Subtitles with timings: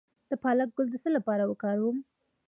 [0.29, 1.97] د پالک ګل د څه لپاره وکاروم؟